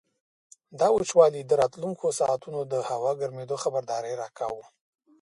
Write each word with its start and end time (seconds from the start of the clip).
دا 0.79 0.87
وچوالی 0.95 1.41
د 1.45 1.51
راتلونکو 1.61 2.05
ساعتونو 2.19 2.59
د 2.71 2.73
هوا 2.89 3.11
ګرمېدو 3.21 3.57
خبرداری 3.63 4.13
راکاوه. 4.23 4.65